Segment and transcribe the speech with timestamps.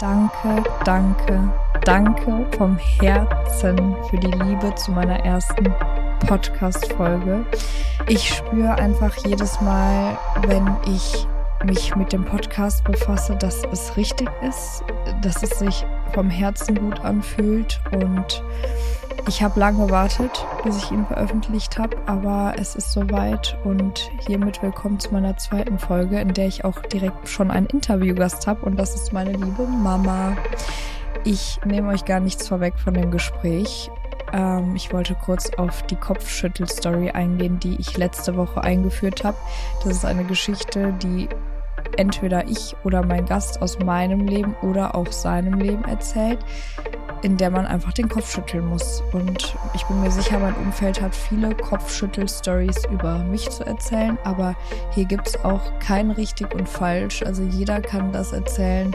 [0.00, 1.52] Danke, danke,
[1.84, 5.74] danke vom Herzen für die Liebe zu meiner ersten
[6.26, 7.44] Podcast-Folge.
[8.08, 10.16] Ich spüre einfach jedes Mal,
[10.46, 11.26] wenn ich
[11.66, 14.82] mich mit dem Podcast befasse, dass es richtig ist,
[15.20, 18.42] dass es sich vom Herzen gut anfühlt und
[19.28, 24.62] ich habe lange gewartet, bis ich ihn veröffentlicht habe, aber es ist soweit und hiermit
[24.62, 28.76] willkommen zu meiner zweiten Folge, in der ich auch direkt schon einen Interviewgast habe und
[28.76, 30.36] das ist meine liebe Mama.
[31.24, 33.90] Ich nehme euch gar nichts vorweg von dem Gespräch.
[34.32, 39.36] Ähm, ich wollte kurz auf die Kopfschüttel-Story eingehen, die ich letzte Woche eingeführt habe.
[39.84, 41.28] Das ist eine Geschichte, die
[41.96, 46.38] entweder ich oder mein Gast aus meinem Leben oder auch seinem Leben erzählt,
[47.22, 49.02] in der man einfach den Kopf schütteln muss.
[49.12, 54.54] Und ich bin mir sicher, mein Umfeld hat viele Kopfschüttel-Stories über mich zu erzählen, aber
[54.92, 57.22] hier gibt es auch kein richtig und falsch.
[57.22, 58.94] Also jeder kann das erzählen,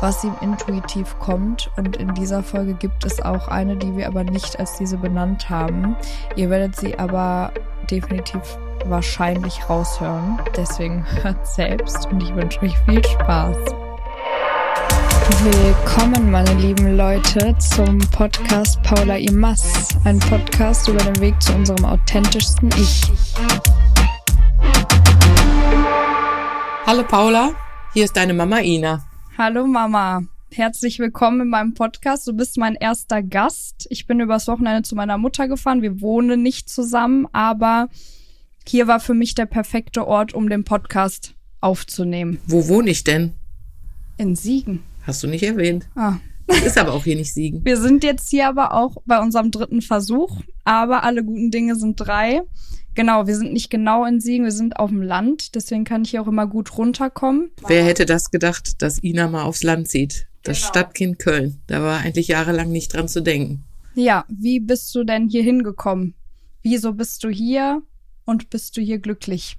[0.00, 1.70] was ihm intuitiv kommt.
[1.76, 5.48] Und in dieser Folge gibt es auch eine, die wir aber nicht als diese benannt
[5.50, 5.96] haben.
[6.36, 7.52] Ihr werdet sie aber
[7.90, 10.38] definitiv wahrscheinlich raushören.
[10.56, 13.83] Deswegen hört selbst und ich wünsche euch viel Spaß.
[15.26, 19.88] Willkommen, meine lieben Leute, zum Podcast Paula Imas.
[20.04, 23.00] Ein Podcast über den Weg zu unserem authentischsten Ich.
[26.84, 27.54] Hallo Paula,
[27.94, 29.06] hier ist deine Mama Ina.
[29.38, 30.24] Hallo Mama.
[30.52, 32.28] Herzlich willkommen in meinem Podcast.
[32.28, 33.86] Du bist mein erster Gast.
[33.88, 35.80] Ich bin übers Wochenende zu meiner Mutter gefahren.
[35.80, 37.88] Wir wohnen nicht zusammen, aber
[38.68, 42.42] hier war für mich der perfekte Ort, um den Podcast aufzunehmen.
[42.46, 43.32] Wo wohne ich denn?
[44.18, 44.82] In Siegen.
[45.04, 45.88] Hast du nicht erwähnt.
[45.94, 46.16] Ah.
[46.64, 47.64] Ist aber auch hier nicht Siegen.
[47.64, 51.96] Wir sind jetzt hier aber auch bei unserem dritten Versuch, aber alle guten Dinge sind
[51.96, 52.42] drei.
[52.94, 56.10] Genau, wir sind nicht genau in Siegen, wir sind auf dem Land, deswegen kann ich
[56.10, 57.50] hier auch immer gut runterkommen.
[57.66, 60.26] Wer hätte das gedacht, dass Ina mal aufs Land zieht?
[60.42, 60.68] Das genau.
[60.68, 61.60] Stadtkind Köln.
[61.66, 63.64] Da war eigentlich jahrelang nicht dran zu denken.
[63.94, 66.14] Ja, wie bist du denn hier hingekommen?
[66.62, 67.82] Wieso bist du hier?
[68.24, 69.56] und bist du hier glücklich?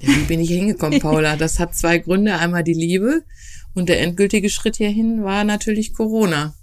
[0.00, 1.36] Ja, wie bin ich hingekommen, Paula?
[1.36, 2.36] Das hat zwei Gründe.
[2.36, 3.22] Einmal die Liebe
[3.74, 6.54] und der endgültige Schritt hierhin war natürlich Corona,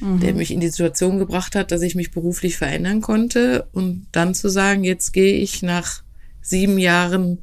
[0.00, 0.20] mhm.
[0.20, 4.34] der mich in die Situation gebracht hat, dass ich mich beruflich verändern konnte und dann
[4.34, 6.02] zu sagen, jetzt gehe ich nach
[6.40, 7.38] sieben Jahren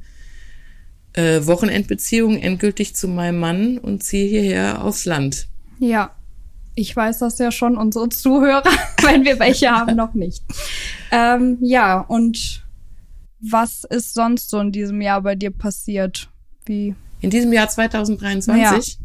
[1.14, 5.48] äh, Wochenendbeziehung endgültig zu meinem Mann und ziehe hierher aufs Land.
[5.78, 6.14] Ja,
[6.74, 8.62] ich weiß das ja schon, unsere Zuhörer,
[9.02, 10.44] wenn wir welche haben, noch nicht.
[11.10, 12.64] Ähm, ja, und
[13.40, 16.28] was ist sonst so in diesem Jahr bei dir passiert?
[16.66, 16.94] Wie?
[17.20, 18.98] In diesem Jahr 2023?
[18.98, 19.04] Ja.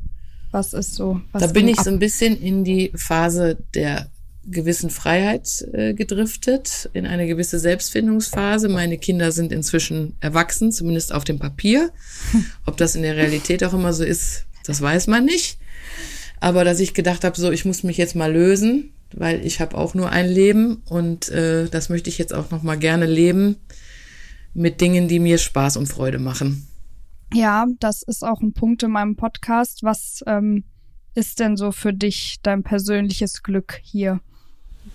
[0.51, 1.21] Was ist so?
[1.31, 4.09] Was da bin ich so ein bisschen in die Phase der
[4.45, 8.67] gewissen Freiheit äh, gedriftet, in eine gewisse Selbstfindungsphase.
[8.69, 11.91] Meine Kinder sind inzwischen erwachsen, zumindest auf dem Papier.
[12.65, 15.57] Ob das in der Realität auch immer so ist, das weiß man nicht.
[16.39, 19.77] Aber dass ich gedacht habe, so, ich muss mich jetzt mal lösen, weil ich habe
[19.77, 23.55] auch nur ein Leben und äh, das möchte ich jetzt auch noch mal gerne leben
[24.53, 26.67] mit Dingen, die mir Spaß und Freude machen.
[27.33, 29.83] Ja, das ist auch ein Punkt in meinem Podcast.
[29.83, 30.63] Was ähm,
[31.15, 34.21] ist denn so für dich dein persönliches Glück hier?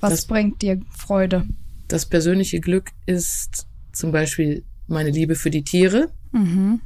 [0.00, 1.46] Was das, bringt dir Freude?
[1.88, 6.10] Das persönliche Glück ist zum Beispiel meine Liebe für die Tiere.
[6.32, 6.80] Mhm.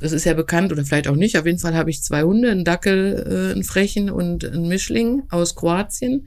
[0.00, 1.38] Das ist ja bekannt oder vielleicht auch nicht.
[1.38, 5.22] Auf jeden Fall habe ich zwei Hunde, einen Dackel, äh, einen Frechen und einen Mischling
[5.30, 6.26] aus Kroatien.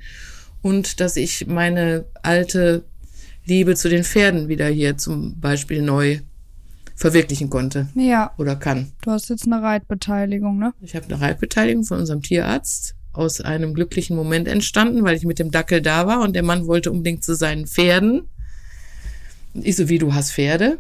[0.61, 2.85] Und dass ich meine alte
[3.45, 6.19] Liebe zu den Pferden wieder hier zum Beispiel neu
[7.01, 7.89] verwirklichen konnte.
[7.95, 8.31] Ja.
[8.37, 8.91] Oder kann.
[9.01, 10.73] Du hast jetzt eine Reitbeteiligung, ne?
[10.81, 15.39] Ich habe eine Reitbeteiligung von unserem Tierarzt aus einem glücklichen Moment entstanden, weil ich mit
[15.39, 18.29] dem Dackel da war und der Mann wollte unbedingt zu seinen Pferden.
[19.53, 20.77] Und ich so, wie du hast Pferde?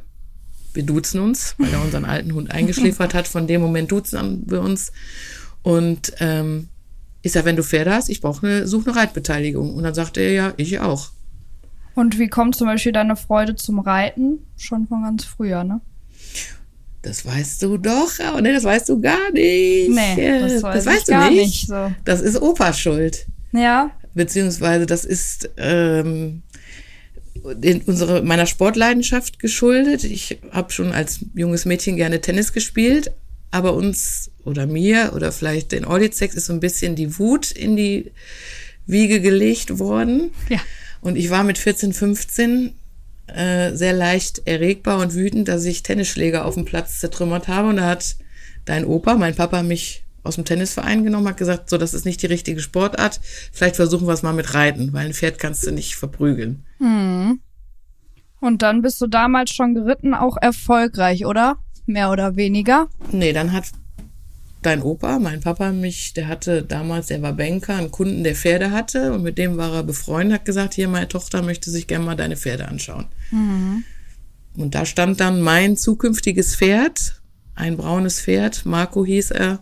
[0.73, 3.27] Wir duzen uns, weil er unseren alten Hund eingeschläfert hat.
[3.27, 4.93] Von dem Moment duzen wir uns.
[5.63, 6.69] Und ähm,
[7.23, 9.73] ich sag, wenn du Pferde hast, ich brauche eine, suche eine Reitbeteiligung.
[9.73, 11.09] Und dann sagte er, ja, ich auch.
[11.95, 14.45] Und wie kommt zum Beispiel deine Freude zum Reiten?
[14.55, 15.81] Schon von ganz früher, ne?
[17.01, 19.89] Das weißt du doch, aber ne, das weißt du gar nicht.
[19.89, 21.45] Nee, das, weiß das weißt du nicht.
[21.45, 21.91] nicht so.
[22.05, 23.25] Das ist Opas Schuld.
[23.53, 23.91] Ja.
[24.13, 26.43] Beziehungsweise das ist ähm,
[27.61, 30.03] in unsere, meiner Sportleidenschaft geschuldet.
[30.03, 33.11] Ich habe schon als junges Mädchen gerne Tennis gespielt,
[33.49, 37.75] aber uns oder mir oder vielleicht den Audizex ist so ein bisschen die Wut in
[37.75, 38.11] die
[38.85, 40.31] Wiege gelegt worden.
[40.49, 40.59] Ja.
[41.01, 42.73] Und ich war mit 14, 15
[43.35, 47.69] äh, sehr leicht erregbar und wütend, dass ich Tennisschläger auf dem Platz zertrümmert habe.
[47.69, 48.15] Und da hat
[48.65, 52.21] dein Opa, mein Papa, mich aus dem Tennisverein genommen, hat gesagt, so, das ist nicht
[52.21, 53.19] die richtige Sportart.
[53.51, 56.63] Vielleicht versuchen wir es mal mit Reiten, weil ein Pferd kannst du nicht verprügeln.
[56.77, 57.39] Hm.
[58.39, 61.57] Und dann bist du damals schon geritten, auch erfolgreich, oder?
[61.85, 62.87] Mehr oder weniger?
[63.11, 63.65] Nee, dann hat
[64.61, 68.71] dein Opa, mein Papa, mich, der hatte damals, der war Banker, einen Kunden, der Pferde
[68.71, 72.05] hatte und mit dem war er befreundet, hat gesagt, hier, meine Tochter möchte sich gerne
[72.05, 73.05] mal deine Pferde anschauen.
[73.31, 73.83] Mhm.
[74.57, 77.21] Und da stand dann mein zukünftiges Pferd,
[77.55, 79.59] ein braunes Pferd, Marco hieß er,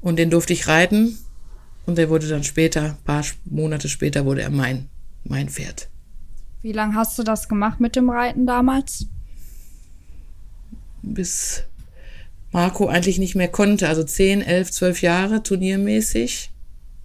[0.00, 1.18] und den durfte ich reiten.
[1.86, 4.88] Und der wurde dann später, paar Monate später, wurde er mein,
[5.24, 5.88] mein Pferd.
[6.62, 9.06] Wie lange hast du das gemacht mit dem Reiten damals?
[11.02, 11.64] Bis
[12.52, 13.88] Marco eigentlich nicht mehr konnte.
[13.88, 16.50] Also 10, 11, 12 Jahre turniermäßig.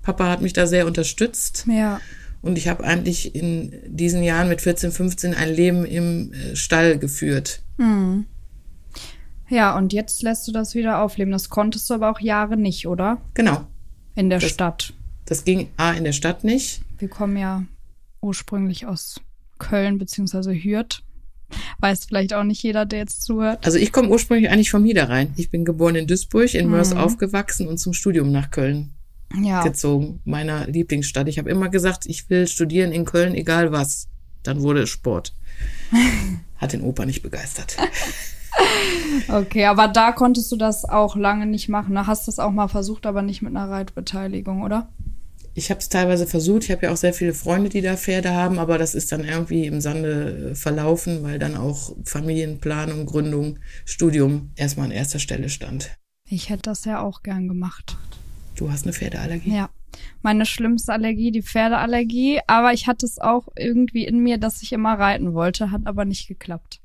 [0.02, 1.66] Papa hat mich da sehr unterstützt.
[1.68, 2.00] Ja.
[2.42, 7.00] Und ich habe eigentlich in diesen Jahren mit 14, 15 ein Leben im äh, Stall
[7.00, 7.62] geführt.
[7.78, 8.26] Mhm.
[9.50, 11.32] Ja, und jetzt lässt du das wieder aufleben.
[11.32, 13.20] Das konntest du aber auch Jahre nicht, oder?
[13.34, 13.66] Genau.
[14.16, 14.94] In der das, Stadt.
[15.26, 16.82] Das ging A in der Stadt nicht.
[16.98, 17.64] Wir kommen ja
[18.22, 19.22] ursprünglich aus
[19.58, 20.54] Köln bzw.
[20.54, 21.04] Hürth.
[21.80, 23.66] Weiß vielleicht auch nicht jeder, der jetzt zuhört.
[23.66, 25.34] Also ich komme ursprünglich eigentlich vom Niederrhein.
[25.38, 27.00] Ich bin geboren in Duisburg, in Mörs mhm.
[27.00, 28.96] aufgewachsen und zum Studium nach Köln
[29.42, 29.64] ja.
[29.64, 31.28] gezogen, meiner Lieblingsstadt.
[31.28, 34.08] Ich habe immer gesagt, ich will studieren in Köln, egal was.
[34.44, 35.34] Dann wurde es Sport.
[36.58, 37.78] Hat den Opa nicht begeistert.
[39.28, 41.96] Okay, aber da konntest du das auch lange nicht machen.
[41.96, 44.88] Da hast du es auch mal versucht, aber nicht mit einer Reitbeteiligung, oder?
[45.58, 46.66] Ich habe es teilweise versucht.
[46.66, 49.24] Ich habe ja auch sehr viele Freunde, die da Pferde haben, aber das ist dann
[49.24, 55.48] irgendwie im Sande äh, verlaufen, weil dann auch Familienplanung, Gründung, Studium erstmal an erster Stelle
[55.48, 55.98] stand.
[56.30, 57.96] Ich hätte das ja auch gern gemacht.
[58.58, 59.56] Du hast eine Pferdeallergie?
[59.56, 59.70] Ja.
[60.22, 62.42] Meine schlimmste Allergie, die Pferdeallergie.
[62.48, 66.04] Aber ich hatte es auch irgendwie in mir, dass ich immer reiten wollte, hat aber
[66.04, 66.82] nicht geklappt.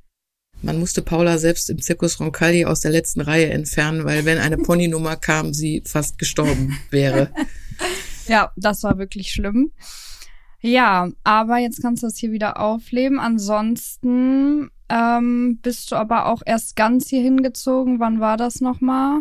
[0.63, 4.59] Man musste Paula selbst im Zirkus Roncalli aus der letzten Reihe entfernen, weil wenn eine
[4.59, 7.31] Ponynummer kam, sie fast gestorben wäre.
[8.27, 9.73] ja, das war wirklich schlimm.
[10.61, 13.19] Ja, aber jetzt kannst du das hier wieder aufleben.
[13.19, 17.99] Ansonsten ähm, bist du aber auch erst ganz hier hingezogen.
[17.99, 19.21] Wann war das nochmal?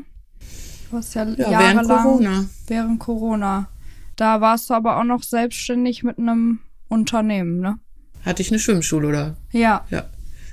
[0.89, 2.45] Du hast ja, ja jahrelang, während Corona.
[2.67, 3.69] Während Corona.
[4.15, 6.59] Da warst du aber auch noch selbstständig mit einem
[6.89, 7.79] Unternehmen, ne?
[8.25, 9.37] Hatte ich eine Schwimmschule, oder?
[9.51, 9.85] Ja.
[9.89, 10.05] Ja.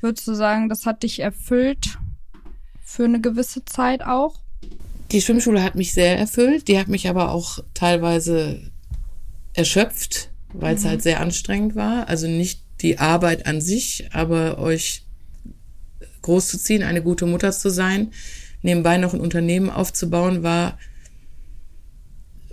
[0.03, 1.99] Würdest du sagen, das hat dich erfüllt
[2.85, 4.41] für eine gewisse Zeit auch?
[5.13, 6.69] Die Schwimmschule hat mich sehr erfüllt.
[6.69, 8.61] Die hat mich aber auch teilweise
[9.55, 10.89] erschöpft, weil es mhm.
[10.89, 12.09] halt sehr anstrengend war.
[12.09, 15.05] Also nicht die Arbeit an sich, aber euch
[16.23, 18.13] großzuziehen, eine gute Mutter zu sein,
[18.63, 20.79] nebenbei noch ein Unternehmen aufzubauen, war,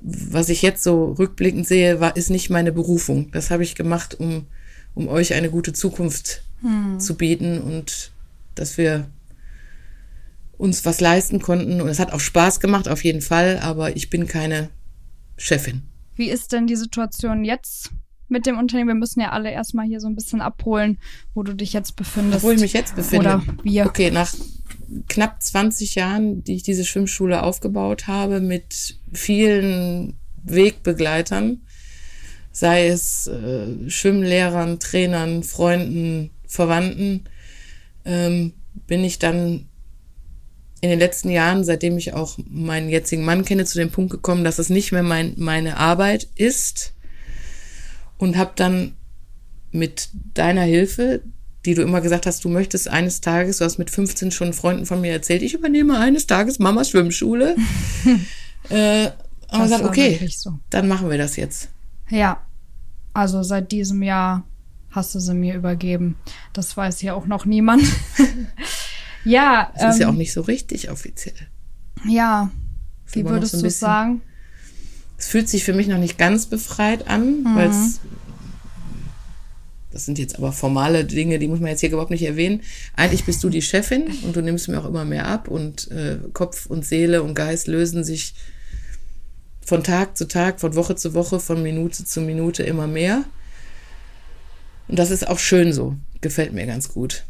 [0.01, 3.31] was ich jetzt so rückblickend sehe, war, ist nicht meine Berufung.
[3.31, 4.47] Das habe ich gemacht, um,
[4.93, 6.99] um euch eine gute Zukunft hm.
[6.99, 8.11] zu bieten und
[8.55, 9.07] dass wir
[10.63, 11.81] uns was leisten konnten.
[11.81, 14.69] Und es hat auch Spaß gemacht, auf jeden Fall, aber ich bin keine
[15.35, 15.81] Chefin.
[16.15, 17.91] Wie ist denn die Situation jetzt
[18.29, 18.87] mit dem Unternehmen?
[18.87, 20.99] Wir müssen ja alle erstmal hier so ein bisschen abholen,
[21.33, 22.43] wo du dich jetzt befindest.
[22.43, 23.25] Wo ich mich jetzt befinde.
[23.25, 23.85] Oder wir.
[23.85, 24.33] Okay, nach
[25.09, 31.61] knapp 20 Jahren, die ich diese Schwimmschule aufgebaut habe, mit vielen Wegbegleitern,
[32.53, 37.25] sei es äh, Schwimmlehrern, Trainern, Freunden, Verwandten,
[38.05, 38.53] ähm,
[38.87, 39.67] bin ich dann
[40.83, 44.43] in den letzten Jahren, seitdem ich auch meinen jetzigen Mann kenne, zu dem Punkt gekommen,
[44.43, 46.91] dass es nicht mehr mein, meine Arbeit ist
[48.17, 48.93] und habe dann
[49.71, 51.21] mit deiner Hilfe,
[51.65, 54.85] die du immer gesagt hast, du möchtest eines Tages, du hast mit 15 schon Freunden
[54.85, 57.55] von mir erzählt, ich übernehme eines Tages Mamas Schwimmschule.
[58.69, 59.07] äh,
[59.47, 60.59] aber gesagt, okay, so.
[60.69, 61.69] dann machen wir das jetzt.
[62.09, 62.45] Ja,
[63.13, 64.43] also seit diesem Jahr
[64.91, 66.17] hast du sie mir übergeben.
[66.51, 67.83] Das weiß ja auch noch niemand.
[69.25, 69.71] ja.
[69.73, 71.35] Das ähm, ist ja ähm, auch nicht so richtig offiziell.
[72.07, 72.51] Ja.
[73.11, 74.21] Wie würdest so du sagen?
[75.17, 77.55] Es fühlt sich für mich noch nicht ganz befreit an, mhm.
[77.55, 77.99] weil es
[79.93, 82.61] das sind jetzt aber formale Dinge, die muss man jetzt hier überhaupt nicht erwähnen.
[82.95, 86.17] Eigentlich bist du die Chefin und du nimmst mir auch immer mehr ab und äh,
[86.33, 88.33] Kopf und Seele und Geist lösen sich
[89.63, 93.23] von Tag zu Tag, von Woche zu Woche, von Minute zu Minute immer mehr.
[94.87, 95.95] Und das ist auch schön so.
[96.21, 97.23] Gefällt mir ganz gut.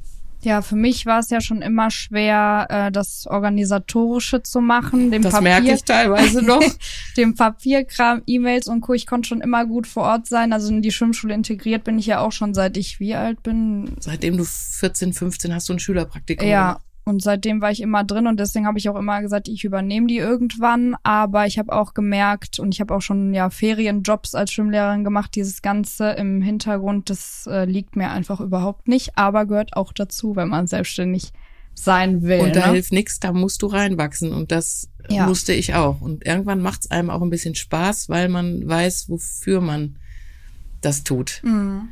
[0.43, 5.11] Ja, für mich war es ja schon immer schwer, äh, das Organisatorische zu machen.
[5.11, 6.63] Dem das Papier, merke ich teilweise noch.
[7.17, 8.93] dem Papierkram, E-Mails und Co.
[8.93, 10.53] Ich konnte schon immer gut vor Ort sein.
[10.53, 13.95] Also in die Schwimmschule integriert bin ich ja auch schon seit ich wie alt bin.
[13.99, 16.47] Seitdem du 14, 15 hast du ein Schülerpraktikum.
[16.47, 16.85] Ja, gemacht.
[17.05, 20.07] Und seitdem war ich immer drin und deswegen habe ich auch immer gesagt, ich übernehme
[20.07, 20.95] die irgendwann.
[21.03, 25.35] Aber ich habe auch gemerkt und ich habe auch schon ja Ferienjobs als Schwimmlehrerin gemacht.
[25.35, 30.35] Dieses Ganze im Hintergrund, das äh, liegt mir einfach überhaupt nicht, aber gehört auch dazu,
[30.35, 31.33] wenn man selbstständig
[31.75, 32.39] sein will.
[32.39, 32.73] Und da ne?
[32.73, 35.25] hilft nichts, da musst du reinwachsen und das ja.
[35.27, 36.01] musste ich auch.
[36.01, 39.97] Und irgendwann macht es einem auch ein bisschen Spaß, weil man weiß, wofür man
[40.81, 41.41] das tut.
[41.43, 41.89] Mhm.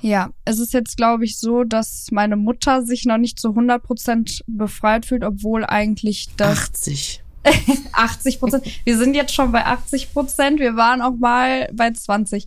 [0.00, 3.82] Ja, es ist jetzt, glaube ich, so, dass meine Mutter sich noch nicht zu 100
[3.82, 6.58] Prozent befreit fühlt, obwohl eigentlich das.
[6.58, 7.22] 80.
[7.92, 8.64] 80 Prozent.
[8.84, 10.60] Wir sind jetzt schon bei 80 Prozent.
[10.60, 12.46] Wir waren auch mal bei 20.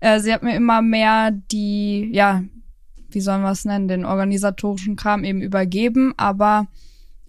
[0.00, 2.42] Äh, sie hat mir immer mehr die, ja,
[3.10, 6.66] wie sollen wir es nennen, den organisatorischen Kram eben übergeben, aber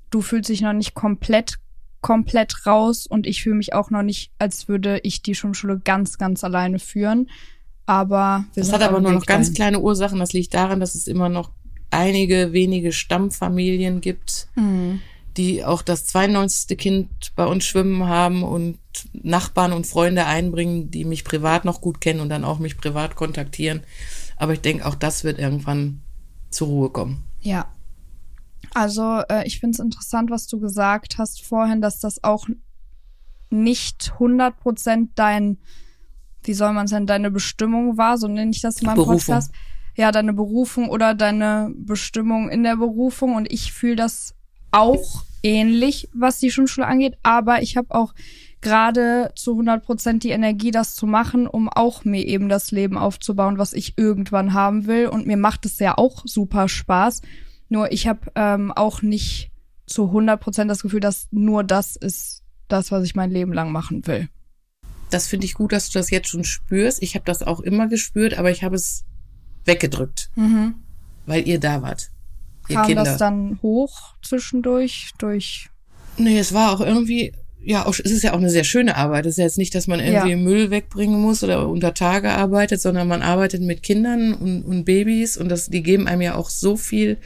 [0.10, 1.60] du fühlst dich noch nicht komplett
[2.02, 6.20] komplett raus und ich fühle mich auch noch nicht, als würde ich die Schwimmschule ganz,
[6.20, 7.32] ganz alleine führen.
[7.86, 10.20] Aber das hat aber nur noch ganz kleine Ursachen.
[10.20, 11.52] Das liegt daran, dass es immer noch
[11.92, 15.02] einige wenige Stammfamilien gibt, mhm.
[15.38, 16.78] die auch das 92.
[16.78, 18.80] Kind bei uns schwimmen haben und
[19.14, 23.16] Nachbarn und Freunde einbringen, die mich privat noch gut kennen und dann auch mich privat
[23.16, 23.82] kontaktieren.
[24.38, 26.02] Aber ich denke, auch das wird irgendwann
[26.50, 27.24] zur Ruhe kommen.
[27.42, 27.68] Ja.
[28.74, 32.48] Also äh, ich finde es interessant, was du gesagt hast vorhin, dass das auch
[33.50, 35.58] nicht 100 Prozent dein,
[36.48, 39.36] wie soll man es nennen, deine Bestimmung war, so nenne ich das in meinem Berufung.
[39.36, 39.52] Podcast.
[39.96, 43.36] Ja, deine Berufung oder deine Bestimmung in der Berufung.
[43.36, 44.36] Und ich fühle das
[44.72, 47.18] auch ähnlich, was die Schwimmschule angeht.
[47.24, 48.14] Aber ich habe auch
[48.60, 52.98] gerade zu 100 Prozent die Energie, das zu machen, um auch mir eben das Leben
[52.98, 55.08] aufzubauen, was ich irgendwann haben will.
[55.08, 57.22] Und mir macht es ja auch super Spaß.
[57.70, 59.52] Nur ich habe ähm, auch nicht
[59.86, 63.72] zu 100 Prozent das Gefühl, dass nur das ist das, was ich mein Leben lang
[63.72, 64.30] machen will.
[65.16, 67.02] Das finde ich gut, dass du das jetzt schon spürst.
[67.02, 69.06] Ich habe das auch immer gespürt, aber ich habe es
[69.64, 70.76] weggedrückt, mhm.
[71.26, 72.12] weil ihr da wart.
[72.68, 73.06] Ihr Kam Kinder.
[73.06, 75.70] das dann hoch zwischendurch durch?
[76.18, 77.32] Nee, es war auch irgendwie
[77.62, 79.26] ja, auch, es ist ja auch eine sehr schöne Arbeit.
[79.26, 80.38] Es ist ja jetzt nicht, dass man irgendwie ja.
[80.38, 85.38] Müll wegbringen muss oder unter Tage arbeitet, sondern man arbeitet mit Kindern und, und Babys
[85.38, 87.20] und das, die geben einem ja auch so viel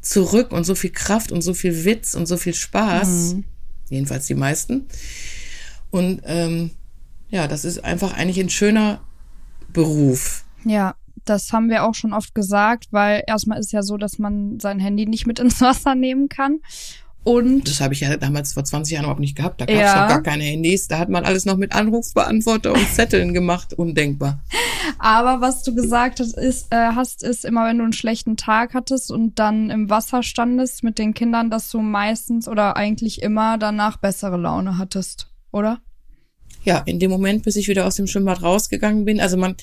[0.00, 3.34] zurück und so viel Kraft und so viel Witz und so viel Spaß.
[3.34, 3.44] Mhm.
[3.90, 4.86] Jedenfalls die meisten.
[5.92, 6.72] Und ähm,
[7.28, 9.00] ja, das ist einfach eigentlich ein schöner
[9.72, 10.44] Beruf.
[10.64, 14.60] Ja, das haben wir auch schon oft gesagt, weil erstmal ist ja so, dass man
[14.60, 16.60] sein Handy nicht mit ins Wasser nehmen kann.
[17.26, 19.60] Und das habe ich ja damals vor 20 Jahren überhaupt nicht gehabt.
[19.60, 20.02] Da gab es ja.
[20.02, 20.86] noch gar keine Handys.
[20.86, 23.74] Da hat man alles noch mit Anrufbeantworter und Zetteln gemacht.
[23.74, 24.44] Undenkbar.
[25.00, 28.74] Aber was du gesagt hast, ist, äh, hast, ist immer, wenn du einen schlechten Tag
[28.74, 33.58] hattest und dann im Wasser standest mit den Kindern, dass du meistens oder eigentlich immer
[33.58, 35.80] danach bessere Laune hattest, oder?
[36.66, 39.20] Ja, in dem Moment, bis ich wieder aus dem Schwimmbad rausgegangen bin.
[39.20, 39.54] Also man,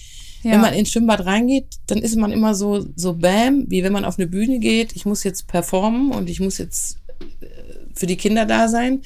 [0.42, 0.52] ja.
[0.52, 4.06] wenn man ins Schwimmbad reingeht, dann ist man immer so, so bam, wie wenn man
[4.06, 4.96] auf eine Bühne geht.
[4.96, 6.98] Ich muss jetzt performen und ich muss jetzt
[7.94, 9.02] für die Kinder da sein.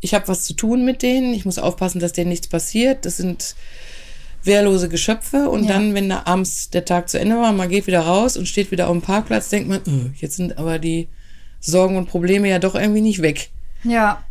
[0.00, 1.34] Ich habe was zu tun mit denen.
[1.34, 3.04] Ich muss aufpassen, dass denen nichts passiert.
[3.04, 3.54] Das sind
[4.42, 5.50] wehrlose Geschöpfe.
[5.50, 5.74] Und ja.
[5.74, 8.70] dann, wenn da abends der Tag zu Ende war, man geht wieder raus und steht
[8.70, 11.08] wieder auf dem Parkplatz, denkt man, oh, jetzt sind aber die
[11.60, 13.50] Sorgen und Probleme ja doch irgendwie nicht weg.
[13.84, 14.24] Ja,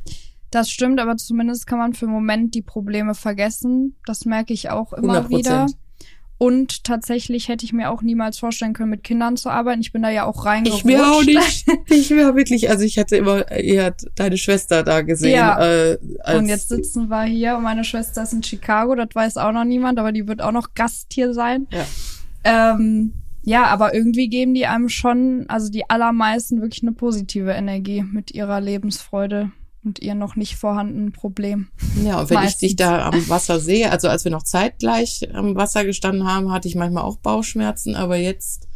[0.56, 3.98] das stimmt, aber zumindest kann man für einen Moment die Probleme vergessen.
[4.06, 5.30] Das merke ich auch immer 100%.
[5.30, 5.66] wieder.
[6.38, 9.80] Und tatsächlich hätte ich mir auch niemals vorstellen können, mit Kindern zu arbeiten.
[9.80, 10.80] Ich bin da ja auch reingerutscht.
[10.80, 11.66] Ich mir auch nicht.
[11.90, 15.36] Ich mir wirklich, also ich hatte immer eher deine Schwester da gesehen.
[15.36, 15.60] Ja.
[15.64, 15.98] Äh,
[16.36, 19.64] und jetzt sitzen wir hier und meine Schwester ist in Chicago, das weiß auch noch
[19.64, 21.68] niemand, aber die wird auch noch Gast hier sein.
[21.72, 21.86] Ja.
[22.44, 28.04] Ähm, ja, aber irgendwie geben die einem schon, also die allermeisten wirklich eine positive Energie
[28.04, 29.52] mit ihrer Lebensfreude
[29.86, 31.68] und ihr noch nicht vorhandenen Problem.
[32.04, 32.64] Ja, und wenn Meistens.
[32.64, 36.52] ich dich da am Wasser sehe, also als wir noch zeitgleich am Wasser gestanden haben,
[36.52, 38.68] hatte ich manchmal auch Bauchschmerzen, aber jetzt,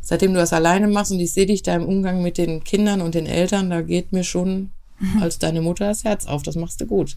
[0.00, 3.00] seitdem du das alleine machst und ich sehe dich da im Umgang mit den Kindern
[3.00, 5.22] und den Eltern, da geht mir schon mhm.
[5.22, 6.42] als deine Mutter das Herz auf.
[6.42, 7.16] Das machst du gut.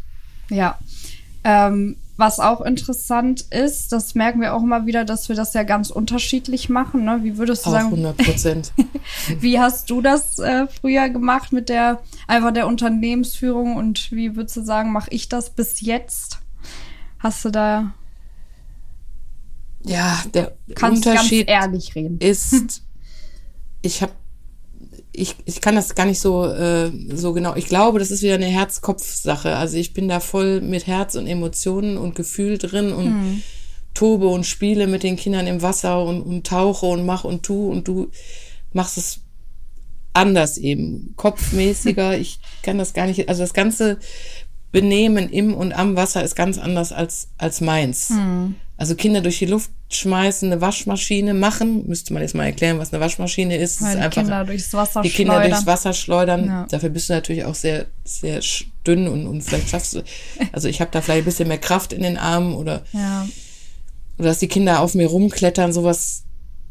[0.50, 0.78] Ja.
[1.44, 5.62] Ähm, was auch interessant ist, das merken wir auch immer wieder, dass wir das ja
[5.62, 7.06] ganz unterschiedlich machen.
[7.06, 7.20] Ne?
[7.22, 7.86] Wie würdest du auch sagen?
[7.88, 8.74] 100 Prozent.
[9.40, 14.58] wie hast du das äh, früher gemacht mit der einfach der Unternehmensführung und wie würdest
[14.58, 16.40] du sagen, mache ich das bis jetzt?
[17.20, 17.94] Hast du da?
[19.84, 22.18] Ja, der Kannst Unterschied ganz ehrlich reden.
[22.20, 22.84] ist,
[23.84, 24.12] ich habe
[25.18, 27.56] ich, ich kann das gar nicht so, äh, so genau.
[27.56, 29.56] Ich glaube, das ist wieder eine Herz-Kopf-Sache.
[29.56, 33.44] Also ich bin da voll mit Herz und Emotionen und Gefühl drin und mhm.
[33.96, 37.70] tobe und spiele mit den Kindern im Wasser und, und tauche und mach und tu
[37.70, 38.12] und du
[38.74, 39.22] machst es
[40.14, 42.18] anders eben, kopfmäßiger.
[42.18, 43.98] Ich kann das gar nicht, also das ganze
[44.72, 48.12] Benehmen im und am Wasser ist ganz anders als, als meins.
[48.12, 48.56] Mhm.
[48.80, 52.94] Also Kinder durch die Luft schmeißen, eine Waschmaschine machen, müsste man jetzt mal erklären, was
[52.94, 53.82] eine Waschmaschine ist.
[53.82, 55.42] Ist die einfach, Kinder durchs Wasser die schleudern.
[55.42, 56.46] Kinder durchs Wasser schleudern.
[56.46, 56.68] Ja.
[56.70, 58.40] Dafür bist du natürlich auch sehr, sehr
[58.86, 60.04] dünn und, und vielleicht schaffst du,
[60.52, 63.28] also ich habe da vielleicht ein bisschen mehr Kraft in den Armen oder, ja.
[64.20, 66.24] oder dass die Kinder auf mir rumklettern, sowas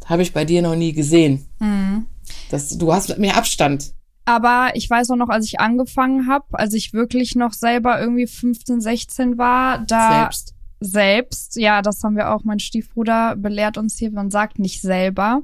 [0.04, 1.46] habe ich bei dir noch nie gesehen.
[1.58, 2.06] Mhm.
[2.50, 3.92] Das, du hast mehr Abstand.
[4.24, 8.26] Aber ich weiß auch noch, als ich angefangen habe, als ich wirklich noch selber irgendwie
[8.26, 13.96] 15, 16 war, da selbst selbst, ja, das haben wir auch, mein Stiefbruder belehrt uns
[13.98, 15.42] hier, man sagt nicht selber.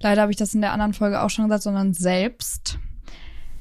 [0.00, 2.78] Leider habe ich das in der anderen Folge auch schon gesagt, sondern selbst.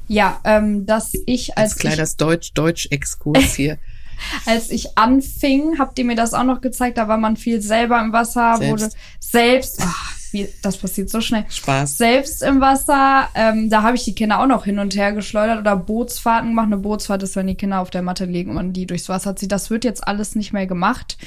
[0.07, 3.77] Ja, ähm, dass ich als, als kleines Deutsch-Deutsch-Exkurs hier.
[4.45, 7.99] als ich anfing, habt ihr mir das auch noch gezeigt, da war man viel selber
[7.99, 8.69] im Wasser, Selbst.
[8.69, 11.45] wurde selbst, ach, wie, das passiert so schnell.
[11.49, 11.97] Spaß.
[11.97, 15.59] Selbst im Wasser, ähm, da habe ich die Kinder auch noch hin und her geschleudert
[15.59, 16.67] oder Bootsfahrten gemacht.
[16.67, 19.35] Eine Bootsfahrt ist, wenn die Kinder auf der Matte liegen und man die durchs Wasser
[19.35, 19.51] zieht.
[19.51, 21.17] Das wird jetzt alles nicht mehr gemacht.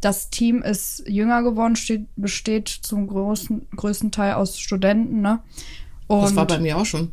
[0.00, 5.40] Das Team ist jünger geworden, steht, besteht zum großen, größten Teil aus Studenten, ne?
[6.06, 7.10] Und Das war bei mir auch schon.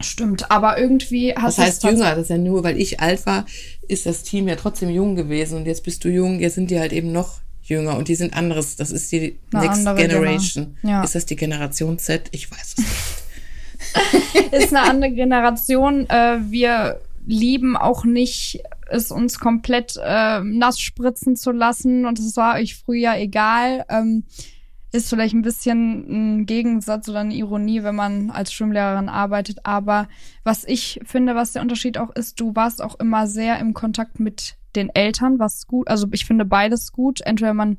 [0.00, 2.10] stimmt, aber irgendwie hast Was heißt jünger?
[2.10, 3.46] Das ist ja nur, weil ich alt war,
[3.86, 5.58] ist das Team ja trotzdem jung gewesen.
[5.58, 8.36] Und jetzt bist du jung, jetzt sind die halt eben noch jünger und die sind
[8.36, 8.76] anderes.
[8.76, 10.76] Das ist die Eine Next Generation.
[10.82, 11.02] Gener- ja.
[11.04, 12.28] Ist das die Generation Z?
[12.32, 14.52] Ich weiß es nicht.
[14.52, 16.08] ist eine andere Generation.
[16.08, 22.04] Äh, wir lieben auch nicht, es uns komplett äh, nass spritzen zu lassen.
[22.06, 23.84] Und es war euch früher egal.
[23.88, 24.24] Ähm,
[24.92, 29.58] ist vielleicht ein bisschen ein Gegensatz oder eine Ironie, wenn man als Schwimmlehrerin arbeitet.
[29.64, 30.08] Aber
[30.44, 34.20] was ich finde, was der Unterschied auch ist, du warst auch immer sehr im Kontakt
[34.20, 35.88] mit den Eltern, was gut.
[35.88, 37.20] Also ich finde beides gut.
[37.20, 37.78] Entweder man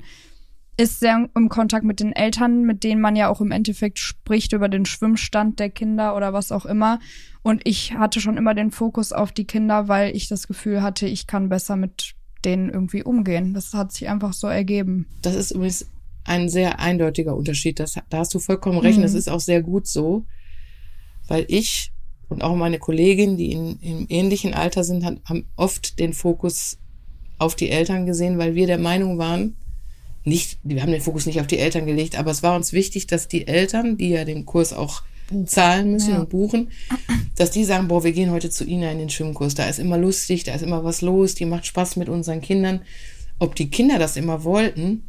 [0.76, 4.52] ist sehr im Kontakt mit den Eltern, mit denen man ja auch im Endeffekt spricht
[4.52, 7.00] über den Schwimmstand der Kinder oder was auch immer.
[7.42, 11.06] Und ich hatte schon immer den Fokus auf die Kinder, weil ich das Gefühl hatte,
[11.06, 13.54] ich kann besser mit denen irgendwie umgehen.
[13.54, 15.06] Das hat sich einfach so ergeben.
[15.22, 15.90] Das ist übrigens
[16.24, 17.80] ein sehr eindeutiger Unterschied.
[17.80, 18.98] Das, da hast du vollkommen recht.
[18.98, 19.02] Mhm.
[19.02, 20.26] Das ist auch sehr gut so,
[21.28, 21.92] weil ich
[22.28, 26.78] und auch meine Kolleginnen, die in, im ähnlichen Alter sind, haben oft den Fokus
[27.38, 29.56] auf die Eltern gesehen, weil wir der Meinung waren,
[30.24, 33.06] nicht, wir haben den Fokus nicht auf die Eltern gelegt, aber es war uns wichtig,
[33.06, 35.02] dass die Eltern, die ja den Kurs auch
[35.44, 36.20] zahlen müssen Ja.
[36.20, 36.70] und buchen,
[37.36, 39.98] dass die sagen, boah, wir gehen heute zu Ina in den Schwimmkurs, da ist immer
[39.98, 42.80] lustig, da ist immer was los, die macht Spaß mit unseren Kindern.
[43.38, 45.02] Ob die Kinder das immer wollten,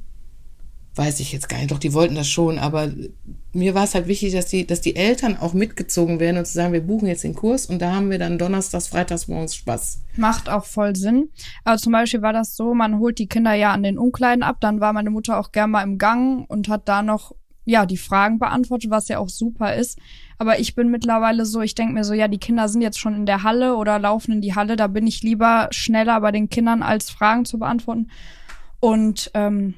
[0.96, 1.72] weiß ich jetzt gar nicht.
[1.72, 2.91] Doch, die wollten das schon, aber
[3.58, 6.54] mir war es halt wichtig, dass die, dass die Eltern auch mitgezogen werden und zu
[6.54, 10.04] sagen, wir buchen jetzt den Kurs und da haben wir dann donnerstags, freitags morgens Spaß.
[10.16, 11.30] Macht auch voll Sinn.
[11.64, 14.58] Aber zum Beispiel war das so, man holt die Kinder ja an den Umkleiden ab.
[14.62, 17.34] Dann war meine Mutter auch gern mal im Gang und hat da noch
[17.66, 19.98] ja die Fragen beantwortet, was ja auch super ist.
[20.38, 23.16] Aber ich bin mittlerweile so, ich denke mir so, ja, die Kinder sind jetzt schon
[23.16, 24.75] in der Halle oder laufen in die Halle.
[24.75, 28.12] Da bin ich lieber schneller bei den Kindern, als Fragen zu beantworten.
[28.79, 29.74] Und ähm,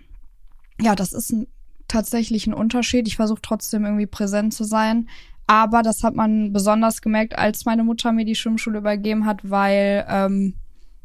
[0.82, 1.47] ja, das ist ein,
[1.89, 3.08] tatsächlich ein Unterschied.
[3.08, 5.10] Ich versuche trotzdem irgendwie präsent zu sein.
[5.47, 10.06] Aber das hat man besonders gemerkt, als meine Mutter mir die Schwimmschule übergeben hat, weil
[10.08, 10.54] ähm,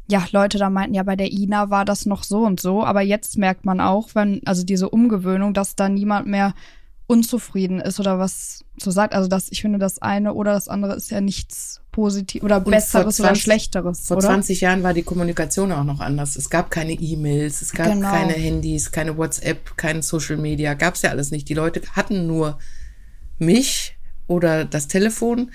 [0.07, 2.83] ja Leute da meinten, ja bei der Ina war das noch so und so.
[2.83, 6.53] Aber jetzt merkt man auch, wenn also diese Umgewöhnung, dass da niemand mehr
[7.07, 9.13] unzufrieden ist oder was so sagt.
[9.13, 12.71] Also das, ich finde, das eine oder das andere ist ja nichts positiv oder vor
[12.71, 14.27] besseres oder 20 schlechteres, Vor oder?
[14.27, 16.35] 20 Jahren war die Kommunikation auch noch anders.
[16.35, 18.11] Es gab keine E-Mails, es gab Genau.
[18.11, 21.47] keine Handys, keine WhatsApp, kein Social Media, gab's ja alles nicht.
[21.47, 22.59] Die Leute hatten nur
[23.39, 23.95] mich
[24.27, 25.51] oder das Telefon,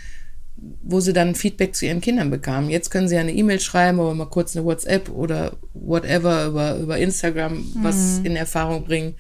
[0.83, 2.71] wo sie dann Feedback zu ihren Kindern bekamen.
[2.71, 6.77] Jetzt können sie ja eine E-Mail schreiben oder mal kurz eine WhatsApp oder whatever über,
[6.77, 8.25] über Instagram was Mhm.
[8.27, 9.15] in Erfahrung bringen.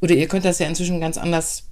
[0.00, 1.64] Oder ihr könnt das ja inzwischen ganz anders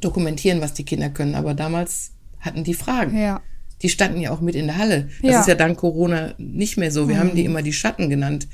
[0.00, 1.34] dokumentieren, was die Kinder können.
[1.34, 3.40] Aber damals hatten die Fragen Ja.
[3.82, 5.08] Die standen ja auch mit in der Halle.
[5.22, 5.40] Das Ja.
[5.40, 7.08] ist ja dank Corona nicht mehr so.
[7.08, 8.46] Wir haben die immer die Schatten genannt.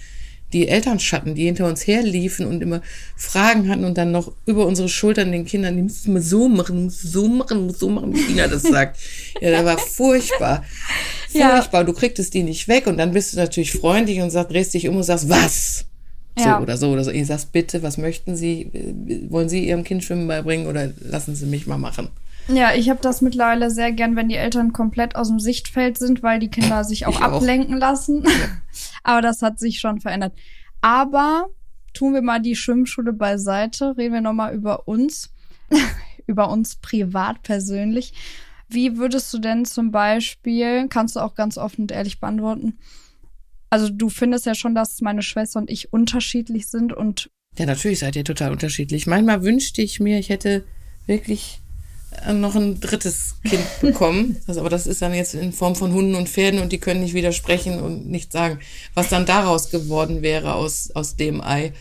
[0.53, 2.81] Die Elternschatten, die hinter uns herliefen und immer
[3.17, 6.85] Fragen hatten und dann noch über unsere Schultern den Kindern, die müssen mal so machen,
[6.85, 8.97] musst so machen, musst so machen, wie Ina das sagt.
[9.41, 10.65] ja, das war furchtbar.
[11.33, 11.57] Ja.
[11.57, 11.83] Furchtbar.
[11.85, 14.87] Du kriegtest die nicht weg und dann bist du natürlich freundlich und sagst, drehst dich
[14.89, 15.85] um und sagst, was?
[16.39, 16.61] So Ja.
[16.61, 17.11] oder so oder so.
[17.11, 18.71] Ihr sagst, bitte, was möchten Sie?
[19.29, 22.09] Wollen Sie Ihrem Kind Schwimmen beibringen oder lassen Sie mich mal machen?
[22.49, 26.23] Ja, ich habe das mittlerweile sehr gern, wenn die Eltern komplett aus dem Sichtfeld sind,
[26.23, 27.33] weil die Kinder sich auch Ich auch.
[27.41, 28.25] ablenken lassen.
[29.03, 30.33] Aber das hat sich schon verändert.
[30.81, 31.47] Aber
[31.93, 35.33] tun wir mal die Schwimmschule beiseite, reden wir nochmal über uns,
[36.27, 38.13] über uns privat persönlich.
[38.69, 42.79] Wie würdest du denn zum Beispiel, kannst du auch ganz offen und ehrlich beantworten,
[43.71, 47.99] also du findest ja schon, dass meine Schwester und ich unterschiedlich sind und Ja, natürlich
[48.01, 49.07] seid ihr total unterschiedlich.
[49.07, 50.65] Manchmal wünschte ich mir, ich hätte
[51.07, 51.61] wirklich
[52.33, 54.37] noch ein drittes Kind bekommen.
[54.47, 57.01] Das, aber das ist dann jetzt in Form von Hunden und Pferden und die können
[57.01, 58.61] nicht widersprechen und nichts sagen.
[58.95, 61.73] Was dann daraus geworden wäre aus, aus dem Ei.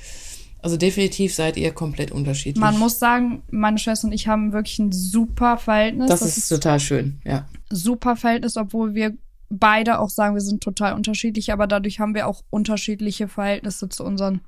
[0.62, 2.60] Also definitiv seid ihr komplett unterschiedlich.
[2.60, 6.10] man muss sagen, meine Schwester und ich haben wirklich ein super Verhältnis.
[6.10, 7.46] das, ist total schön, ja.
[7.70, 9.14] super Verhältnis, obwohl wir
[9.50, 14.04] beide auch sagen, wir sind total unterschiedlich, aber dadurch haben wir auch unterschiedliche Verhältnisse zu
[14.04, 14.42] unseren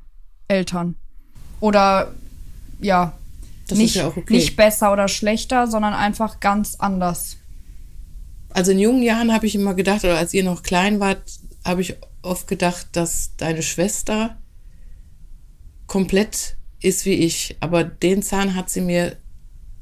[0.48, 0.96] Eltern.
[1.60, 2.12] Oder
[2.80, 3.14] ja,
[3.68, 4.34] Das nicht, ist ja auch okay.
[4.34, 7.38] nicht besser oder schlechter, sondern einfach ganz anders.
[8.50, 11.24] Also in jungen Jahren habe ich immer gedacht, oder als ihr noch klein wart,
[11.64, 14.38] habe ich oft gedacht, dass deine Schwester
[15.86, 17.58] komplett ist wie ich.
[17.60, 19.18] Aber den Zahn hat sie mir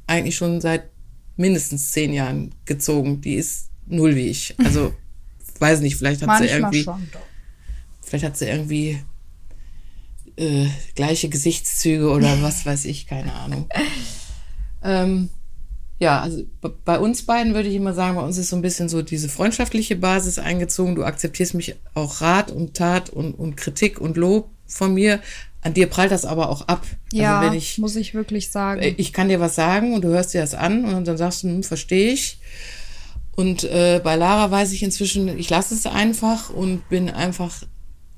[0.06, 0.90] eigentlich schon seit
[1.36, 3.20] mindestens zehn Jahren gezogen.
[3.20, 4.54] Die ist null wie ich.
[4.58, 4.94] Also,
[5.58, 7.08] weiß nicht, vielleicht hat sie Manchmal irgendwie, schon.
[7.12, 7.20] Doch.
[8.02, 8.98] vielleicht hat sie irgendwie
[10.36, 13.68] äh, gleiche Gesichtszüge oder was weiß ich, keine Ahnung.
[14.82, 15.30] ähm,
[15.98, 16.44] ja, also
[16.84, 19.30] bei uns beiden würde ich immer sagen, bei uns ist so ein bisschen so diese
[19.30, 20.94] freundschaftliche Basis eingezogen.
[20.94, 25.20] Du akzeptierst mich auch Rat und Tat und, und Kritik und Lob von mir.
[25.62, 26.86] An dir prallt das aber auch ab.
[27.12, 28.82] Ja, also ich, muss ich wirklich sagen.
[28.82, 31.44] äh, ich kann dir was sagen und du hörst dir das an und dann sagst
[31.44, 32.38] du, hm, verstehe ich.
[33.34, 37.62] Und äh, bei Lara weiß ich inzwischen, ich lasse es einfach und bin einfach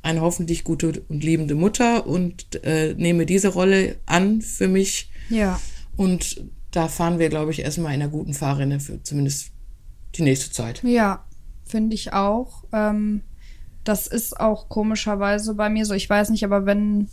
[0.03, 5.11] eine hoffentlich gute und liebende Mutter und äh, nehme diese Rolle an für mich.
[5.29, 5.61] ja.
[5.97, 9.51] Und da fahren wir, glaube ich, erstmal in einer guten Fahrrinne für zumindest
[10.15, 10.83] die nächste Zeit.
[10.85, 11.25] Ja,
[11.65, 12.65] finde ich auch.
[12.73, 13.23] Ähm,
[13.85, 15.95] das ist auch komischerweise bei mir so.
[15.95, 17.09] Ich weiß nicht, aber wenn.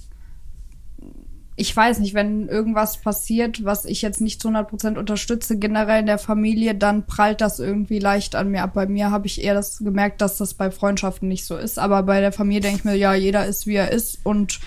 [1.58, 6.06] Ich weiß nicht, wenn irgendwas passiert, was ich jetzt nicht zu 100% unterstütze, generell in
[6.06, 8.74] der Familie, dann prallt das irgendwie leicht an mir ab.
[8.74, 11.80] Bei mir habe ich eher das gemerkt, dass das bei Freundschaften nicht so ist.
[11.80, 14.20] Aber bei der Familie denke ich mir, ja, jeder ist, wie er ist.
[14.26, 14.60] Und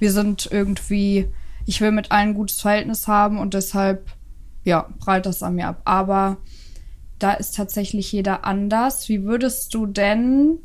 [0.00, 1.28] wir sind irgendwie,
[1.64, 4.10] ich will mit allen ein gutes Verhältnis haben und deshalb,
[4.64, 5.82] ja, prallt das an mir ab.
[5.84, 6.38] Aber
[7.20, 9.08] da ist tatsächlich jeder anders.
[9.08, 10.58] Wie würdest du denn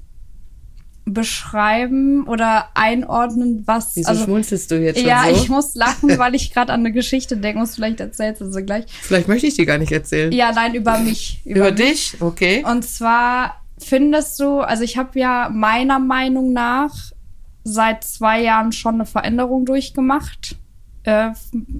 [1.13, 3.95] beschreiben oder einordnen, was.
[3.95, 5.35] Wieso also, schmunzelst du jetzt schon ja, so?
[5.35, 7.75] ich muss lachen, weil ich gerade an eine Geschichte denken muss.
[7.75, 8.85] Vielleicht erzählst du sie gleich.
[8.87, 10.31] Vielleicht möchte ich die gar nicht erzählen.
[10.31, 11.41] Ja, nein, über mich.
[11.45, 11.75] Über mich.
[11.75, 12.21] dich?
[12.21, 12.63] Okay.
[12.65, 16.93] Und zwar findest du, also ich habe ja meiner Meinung nach
[17.63, 20.55] seit zwei Jahren schon eine Veränderung durchgemacht
[21.03, 21.29] äh,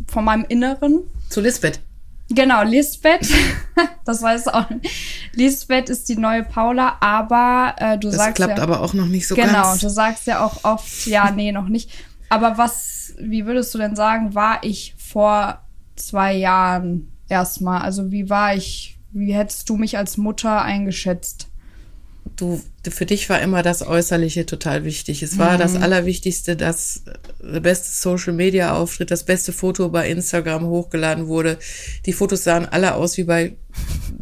[0.08, 1.02] von meinem Inneren.
[1.30, 1.82] Zu Lisbeth.
[2.30, 3.28] Genau, Lisbeth,
[4.06, 4.90] das weiß auch nicht.
[5.34, 9.06] Lisbeth ist die neue Paula, aber äh, du Das sagst klappt ja, aber auch noch
[9.08, 9.82] nicht so genau, ganz.
[9.82, 11.90] du sagst ja auch oft, ja, nee, noch nicht.
[12.30, 15.62] Aber was, wie würdest du denn sagen, war ich vor
[15.96, 17.82] zwei Jahren erstmal?
[17.82, 21.47] Also wie war ich, wie hättest du mich als Mutter eingeschätzt?
[22.38, 25.22] Du, für dich war immer das Äußerliche total wichtig.
[25.24, 25.60] Es war Mhm.
[25.60, 27.04] das Allerwichtigste, dass
[27.42, 31.58] der beste Social Media Auftritt, das beste Foto bei Instagram hochgeladen wurde.
[32.06, 33.56] Die Fotos sahen alle aus wie bei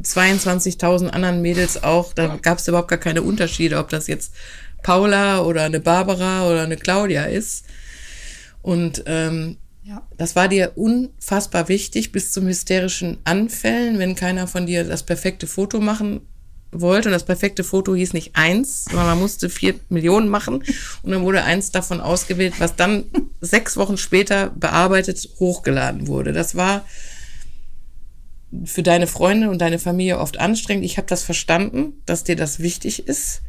[0.03, 2.13] 22.000 anderen Mädels auch.
[2.13, 4.33] Da gab es überhaupt gar keine Unterschiede, ob das jetzt
[4.83, 7.65] Paula oder eine Barbara oder eine Claudia ist.
[8.61, 10.01] Und ähm, Ja.
[10.17, 15.45] das war dir unfassbar wichtig bis zum hysterischen Anfällen, wenn keiner von dir das perfekte
[15.47, 16.21] Foto machen
[16.81, 17.09] wollte.
[17.09, 20.63] Und das perfekte Foto hieß nicht eins, sondern man musste vier Millionen machen.
[21.03, 23.05] Und dann wurde eins davon ausgewählt, was dann
[23.41, 26.33] sechs Wochen später bearbeitet hochgeladen wurde.
[26.33, 26.85] Das war
[28.63, 30.85] für deine Freunde und deine Familie oft anstrengend.
[30.85, 33.41] Ich habe das verstanden, dass dir das wichtig ist.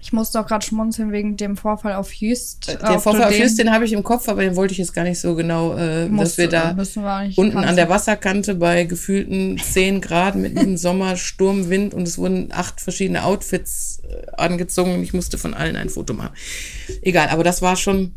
[0.00, 2.68] Ich musste auch gerade schmunzeln wegen dem Vorfall auf Just.
[2.68, 4.94] Der ob Vorfall auf Just, den habe ich im Kopf, aber den wollte ich jetzt
[4.94, 8.54] gar nicht so genau, äh, musst- dass wir da müssen wir unten an der Wasserkante
[8.54, 14.00] bei gefühlten 10 Grad mit einem Sommer, Sturm, Wind und es wurden acht verschiedene Outfits
[14.08, 16.30] äh, angezogen und ich musste von allen ein Foto machen.
[17.02, 18.12] Egal, aber das war schon,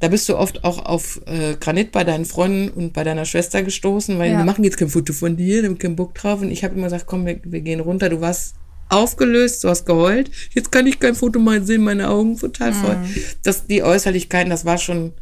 [0.00, 3.62] da bist du oft auch auf äh, Granit bei deinen Freunden und bei deiner Schwester
[3.62, 4.36] gestoßen, weil Ja.
[4.38, 6.74] wir machen jetzt kein Foto von dir, wir haben keinen Bock drauf und ich habe
[6.74, 8.54] immer gesagt, komm, wir, wir gehen runter, du warst
[8.88, 12.96] aufgelöst, du hast geheult, jetzt kann ich kein Foto mal sehen, meine Augen total voll.
[13.42, 15.12] Das, die Äußerlichkeiten, das war schon,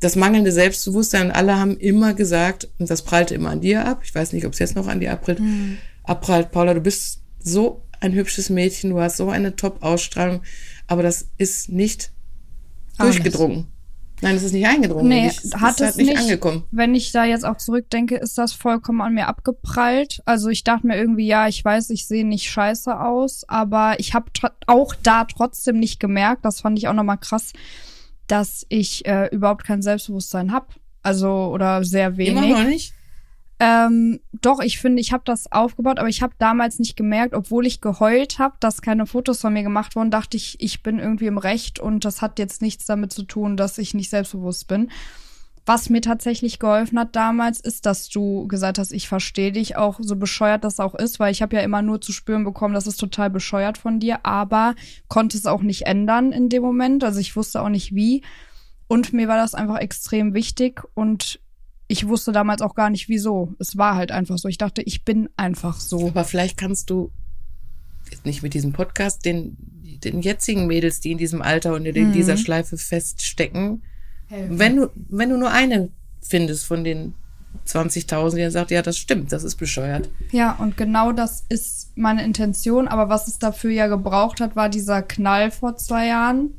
[0.00, 4.14] das mangelnde Selbstbewusstsein, alle haben immer gesagt, und das prallte immer an dir ab, ich
[4.14, 5.40] weiß nicht, ob es jetzt noch an dir abprallt,
[6.04, 10.42] abprallt, Paula, du bist so ein hübsches Mädchen, du hast so eine Top-Ausstrahlung,
[10.86, 12.12] aber das ist nicht
[12.98, 13.79] Auch nicht.
[14.22, 15.08] Nein, es ist nicht eingedrungen.
[15.08, 16.18] Nee, ist hat halt es nicht, nicht.
[16.18, 16.64] angekommen.
[16.70, 20.20] Wenn ich da jetzt auch zurückdenke, ist das vollkommen an mir abgeprallt.
[20.26, 24.14] Also ich dachte mir irgendwie, ja, ich weiß, ich sehe nicht scheiße aus, aber ich
[24.14, 24.26] habe
[24.66, 27.52] auch da trotzdem nicht gemerkt, das fand ich auch nochmal krass,
[28.26, 30.74] dass ich äh, überhaupt kein Selbstbewusstsein hab.
[31.02, 32.32] Also oder sehr wenig.
[32.32, 32.92] Immer noch nicht?
[33.62, 37.66] Ähm, doch, ich finde, ich habe das aufgebaut, aber ich habe damals nicht gemerkt, obwohl
[37.66, 41.26] ich geheult habe, dass keine Fotos von mir gemacht wurden, dachte ich, ich bin irgendwie
[41.26, 44.90] im Recht und das hat jetzt nichts damit zu tun, dass ich nicht selbstbewusst bin.
[45.66, 49.98] Was mir tatsächlich geholfen hat damals, ist, dass du gesagt hast, ich verstehe dich, auch
[50.00, 52.86] so bescheuert das auch ist, weil ich habe ja immer nur zu spüren bekommen, das
[52.86, 54.74] ist total bescheuert von dir, aber
[55.08, 57.04] konnte es auch nicht ändern in dem Moment.
[57.04, 58.22] Also ich wusste auch nicht wie.
[58.88, 61.39] Und mir war das einfach extrem wichtig und
[61.90, 63.54] ich wusste damals auch gar nicht wieso.
[63.58, 64.48] Es war halt einfach so.
[64.48, 66.08] Ich dachte, ich bin einfach so.
[66.08, 67.10] Aber vielleicht kannst du,
[68.10, 69.56] jetzt nicht mit diesem Podcast, den,
[70.04, 72.12] den jetzigen Mädels, die in diesem Alter und in Mhm.
[72.12, 73.82] dieser Schleife feststecken,
[74.48, 75.90] wenn du, wenn du nur eine
[76.22, 77.14] findest von den
[77.66, 80.08] 20.000, die dann sagt, ja, das stimmt, das ist bescheuert.
[80.30, 82.86] Ja, und genau das ist meine Intention.
[82.86, 86.50] Aber was es dafür ja gebraucht hat, war dieser Knall vor zwei Jahren.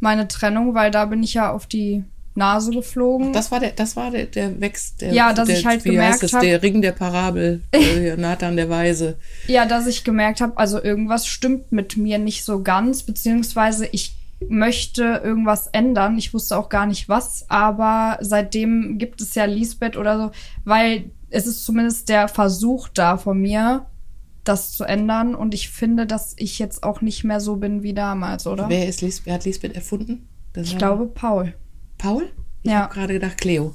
[0.00, 3.32] Meine Trennung, weil da bin ich ja auf die Nase geflogen.
[3.32, 5.90] Das war der, das war der, der Wächst, der, Ja, dass der, ich halt wie
[5.98, 9.16] heißt gemerkt es, hab- der Ring der Parabel, äh, Nathan der Weise.
[9.46, 14.16] Ja, dass ich gemerkt habe, also irgendwas stimmt mit mir nicht so ganz, beziehungsweise ich
[14.48, 16.16] möchte irgendwas ändern.
[16.16, 20.30] Ich wusste auch gar nicht was, aber seitdem gibt es ja Lisbeth oder so,
[20.64, 23.86] weil es ist zumindest der Versuch da von mir,
[24.44, 25.34] das zu ändern.
[25.34, 28.68] Und ich finde, dass ich jetzt auch nicht mehr so bin wie damals, oder?
[28.68, 30.26] Wer ist Lisbeth, wer hat Lisbeth erfunden?
[30.54, 31.54] Das Ich glaube, Paul.
[32.00, 32.30] Paul?
[32.62, 32.80] Ich Ja.
[32.82, 33.74] habe gerade gedacht Cleo.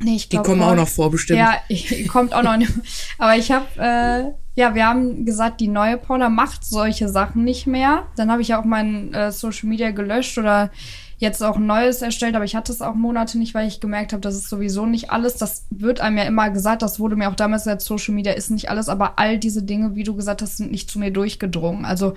[0.00, 0.76] Nee, ich Die glaub, kommen auch Paul.
[0.76, 1.38] noch vor, bestimmt.
[1.38, 2.72] Ja, ich, kommt auch noch nicht.
[3.18, 7.66] Aber ich habe, äh, ja, wir haben gesagt, die neue Paula macht solche Sachen nicht
[7.66, 8.04] mehr.
[8.16, 10.70] Dann habe ich ja auch mein äh, Social Media gelöscht oder
[11.18, 14.12] jetzt auch ein neues erstellt, aber ich hatte es auch Monate nicht, weil ich gemerkt
[14.12, 15.36] habe, das ist sowieso nicht alles.
[15.36, 18.50] Das wird einem ja immer gesagt, das wurde mir auch damals gesagt, Social Media ist
[18.50, 21.84] nicht alles, aber all diese Dinge, wie du gesagt hast, sind nicht zu mir durchgedrungen.
[21.84, 22.14] Also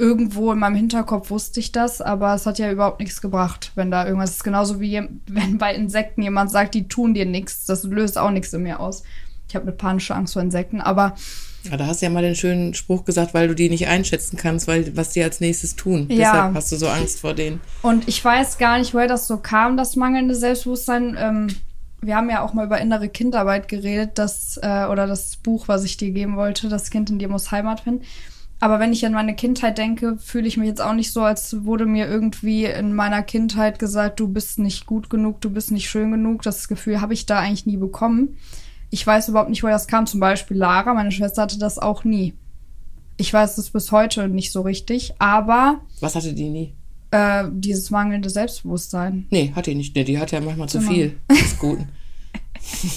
[0.00, 3.90] irgendwo in meinem Hinterkopf wusste ich das, aber es hat ja überhaupt nichts gebracht, wenn
[3.90, 4.44] da irgendwas ist.
[4.44, 8.52] Genauso wie wenn bei Insekten jemand sagt, die tun dir nichts, das löst auch nichts
[8.52, 9.02] in mir aus.
[9.48, 11.14] Ich habe eine panische Angst vor Insekten, aber
[11.70, 14.38] Ja, da hast du ja mal den schönen Spruch gesagt, weil du die nicht einschätzen
[14.38, 16.06] kannst, weil was die als nächstes tun.
[16.08, 16.32] Ja.
[16.32, 17.60] Deshalb hast du so Angst vor denen.
[17.82, 21.16] Und ich weiß gar nicht, woher das so kam, das mangelnde Selbstbewusstsein.
[21.18, 21.48] Ähm,
[22.00, 25.84] wir haben ja auch mal über innere Kindarbeit geredet, das, äh, oder das Buch, was
[25.84, 28.04] ich dir geben wollte, Das Kind in dir muss Heimat finden.
[28.62, 31.64] Aber wenn ich an meine Kindheit denke, fühle ich mich jetzt auch nicht so, als
[31.64, 35.88] wurde mir irgendwie in meiner Kindheit gesagt, du bist nicht gut genug, du bist nicht
[35.88, 36.42] schön genug.
[36.42, 38.36] Das Gefühl habe ich da eigentlich nie bekommen.
[38.90, 40.06] Ich weiß überhaupt nicht, woher das kam.
[40.06, 42.34] Zum Beispiel Lara, meine Schwester hatte das auch nie.
[43.16, 46.74] Ich weiß es bis heute nicht so richtig, aber Was hatte die nie?
[47.12, 49.26] äh, dieses mangelnde Selbstbewusstsein.
[49.30, 49.94] Nee, hat die nicht.
[49.96, 50.90] Nee, die hat ja manchmal zu Immer.
[50.90, 51.18] viel.
[51.30, 51.88] Des Guten.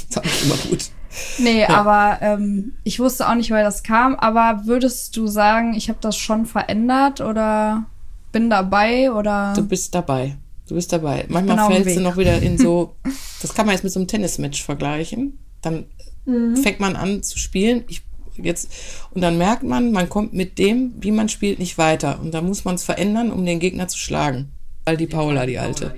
[0.09, 0.89] das war nicht immer gut.
[1.37, 4.15] Nee, aber ähm, ich wusste auch nicht, woher das kam.
[4.15, 7.85] Aber würdest du sagen, ich habe das schon verändert oder
[8.31, 9.53] bin dabei oder?
[9.55, 10.37] Du bist dabei.
[10.67, 11.25] Du bist dabei.
[11.27, 12.95] Manchmal fällst du noch wieder in so,
[13.41, 15.37] das kann man jetzt mit so einem Tennismatch vergleichen.
[15.61, 15.85] Dann
[16.25, 16.55] Mhm.
[16.55, 17.83] fängt man an zu spielen.
[17.89, 18.01] Ich,
[18.37, 18.71] jetzt,
[19.11, 22.19] und dann merkt man, man kommt mit dem, wie man spielt, nicht weiter.
[22.21, 24.47] Und dann muss man es verändern, um den Gegner zu schlagen.
[24.85, 25.93] Weil die Paula, die alte.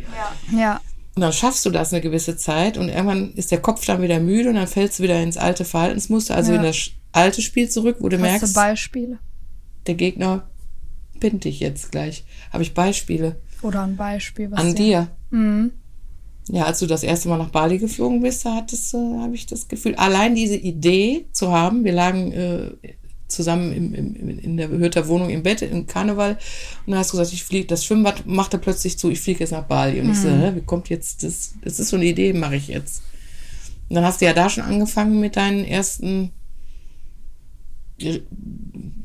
[0.58, 0.82] Ja.
[1.16, 4.20] Und dann schaffst du das eine gewisse Zeit und irgendwann ist der Kopf dann wieder
[4.20, 6.58] müde und dann fällst du wieder ins alte Verhaltensmuster, also Ja.
[6.58, 9.20] in das alte Spiel zurück, wo du Hast du merkst, Beispiele
[9.88, 10.50] der Gegner
[11.20, 12.26] pinnt dich jetzt gleich.
[12.52, 14.52] Habe ich Beispiele oder ein Beispiel?
[14.52, 15.38] Was an dir- dir.
[15.38, 15.72] Mhm.
[16.50, 19.46] Ja, als du das erste Mal nach Bali geflogen bist, da hattest du, habe ich
[19.46, 22.72] das Gefühl, allein diese Idee zu haben, wir lagen äh,
[23.28, 26.38] zusammen im, im, in der Hürter Wohnung im Bett im Karneval
[26.86, 29.52] und dann hast du gesagt, ich fliege, das Schwimmbad machte plötzlich zu, ich fliege jetzt
[29.52, 30.00] nach Bali.
[30.00, 31.56] Und ich so, hä, wie kommt jetzt das?
[31.64, 33.02] Das ist so eine Idee, mache ich jetzt.
[33.90, 36.32] Und dann hast du ja da schon angefangen mit deinen ersten,
[38.00, 38.20] äh,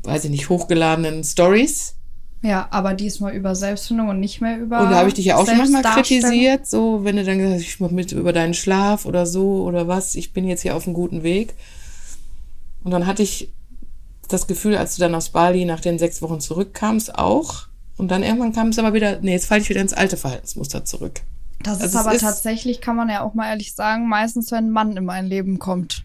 [0.03, 1.95] weiß ich nicht, hochgeladenen Stories.
[2.43, 4.81] Ja, aber diesmal über Selbstfindung und nicht mehr über.
[4.81, 7.55] Und da habe ich dich ja auch schon manchmal kritisiert, so wenn du dann gesagt
[7.55, 10.75] hast, ich mach mit über deinen Schlaf oder so oder was, ich bin jetzt hier
[10.75, 11.53] auf einem guten Weg.
[12.83, 13.51] Und dann hatte ich
[14.27, 17.67] das Gefühl, als du dann aus Bali nach den sechs Wochen zurückkamst, auch.
[17.97, 20.85] Und dann irgendwann kam es aber wieder, nee, jetzt falle ich wieder ins alte Verhaltensmuster
[20.85, 21.21] zurück.
[21.61, 24.51] Das ist Also es aber ist- tatsächlich, kann man ja auch mal ehrlich sagen, meistens,
[24.51, 26.03] wenn ein Mann in mein Leben kommt.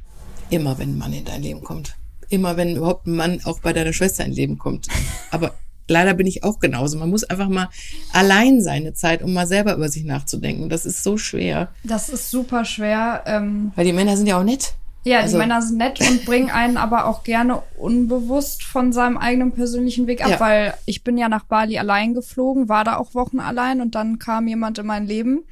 [0.51, 1.95] Immer wenn ein Mann in dein Leben kommt.
[2.29, 4.89] Immer wenn überhaupt ein Mann auch bei deiner Schwester in Leben kommt.
[5.31, 5.55] Aber
[5.89, 6.99] leider bin ich auch genauso.
[6.99, 7.69] Man muss einfach mal
[8.13, 10.69] allein sein eine Zeit, um mal selber über sich nachzudenken.
[10.69, 11.69] Das ist so schwer.
[11.85, 13.23] Das ist super schwer.
[13.27, 14.75] Ähm, Weil die Männer sind ja auch nett.
[15.07, 19.17] Ja, Also- die Männer sind nett und bringen einen aber auch gerne unbewusst von seinem
[19.17, 20.41] eigenen persönlichen Weg ab, Ja.
[20.41, 24.19] weil ich bin ja nach Bali allein geflogen, war da auch Wochen allein und dann
[24.19, 25.45] kam jemand in mein Leben.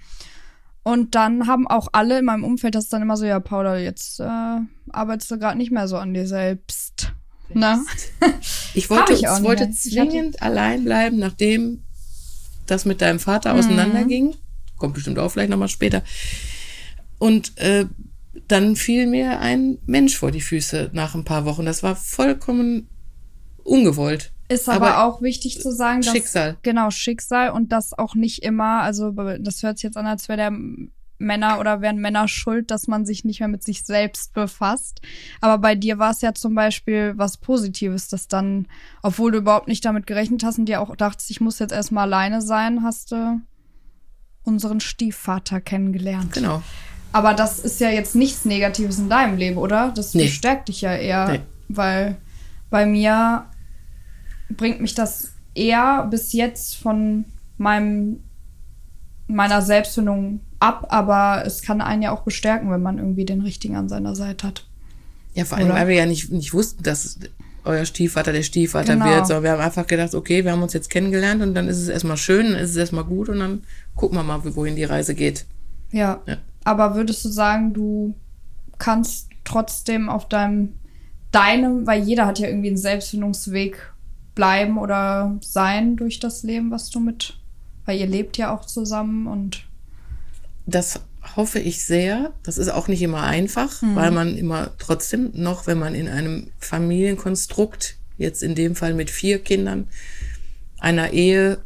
[0.83, 4.21] Und dann haben auch alle in meinem Umfeld das dann immer so, ja, Paula, jetzt
[4.21, 4.59] äh,
[4.91, 7.13] arbeitest du gerade nicht mehr so an dir selbst.
[7.53, 7.79] Ne?
[8.75, 9.65] Ich wollte, ich wollte.
[9.65, 11.85] Ich hatte- zwingend allein bleiben, nachdem
[12.67, 13.59] das mit deinem Vater Mhm.
[13.61, 14.35] auseinanderging.
[14.79, 16.03] Kommt bestimmt auch vielleicht nochmal später.
[17.19, 17.87] Und äh,
[18.49, 21.65] dann fiel mir ein Mensch vor die Füße nach ein paar Wochen.
[21.65, 22.89] Das war vollkommen
[23.63, 24.33] ungewollt.
[24.49, 26.57] Ist aber, Aber auch wichtig zu sagen, dass Schicksal.
[26.63, 30.37] genau Schicksal und das auch nicht immer, also das hört sich jetzt an, als wäre
[30.37, 30.53] der
[31.19, 35.01] Männer oder wären Männer schuld, dass man sich nicht mehr mit sich selbst befasst.
[35.41, 38.67] Aber bei dir war es ja zum Beispiel was Positives, dass dann,
[39.03, 42.05] obwohl du überhaupt nicht damit gerechnet hast und dir auch dachtest, ich muss jetzt erstmal
[42.05, 43.41] alleine sein, hast du
[44.43, 46.33] unseren Stiefvater kennengelernt.
[46.35, 46.63] Genau.
[47.15, 49.93] Aber das ist ja jetzt nichts Negatives in deinem Leben, oder?
[49.95, 50.25] Das Nee.
[50.25, 51.41] bestärkt dich ja eher, Nee.
[51.69, 52.17] weil
[52.71, 53.45] bei mir
[54.51, 57.25] bringt mich das eher bis jetzt von
[57.57, 58.19] meinem
[59.29, 63.77] meiner Selbstfindung ab, aber es kann einen ja auch bestärken, wenn man irgendwie den richtigen
[63.77, 64.67] an seiner Seite hat.
[65.35, 65.77] Ja, vor allem, Oder?
[65.77, 67.19] weil wir ja nicht, nicht wussten, dass
[67.65, 69.07] euer Stiefvater der Stiefvater Genau.
[69.07, 69.27] wird.
[69.29, 71.89] So, wir haben einfach gedacht, okay, wir haben uns jetzt kennengelernt und dann ist es
[71.89, 73.63] erstmal schön, dann ist es erstmal gut und dann
[73.95, 75.47] gucken wir mal, wohin die Reise geht.
[75.93, 76.21] Ja.
[76.27, 76.37] Ja.
[76.65, 78.15] Aber würdest du sagen, du
[78.79, 80.75] kannst trotzdem auf deinem,
[81.31, 83.93] deinem, weil jeder hat ja irgendwie einen Selbstfindungsweg
[84.35, 87.39] bleiben oder sein durch das Leben, was du mit,
[87.85, 89.65] weil ihr lebt ja auch zusammen und
[90.67, 91.01] Das
[91.37, 92.33] hoffe ich sehr.
[92.43, 96.51] Das ist auch nicht immer einfach, weil man immer trotzdem noch, wenn man in einem
[96.59, 99.89] Familienkonstrukt, jetzt in dem Fall mit vier Kindern,
[100.79, 101.59] einer Ehe,